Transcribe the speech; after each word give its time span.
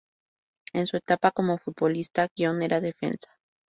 En 0.73 0.87
su 0.87 0.97
etapa 0.97 1.29
como 1.29 1.59
futbolista, 1.59 2.27
Guion 2.35 2.63
era 2.63 2.81
defensa. 2.81 3.37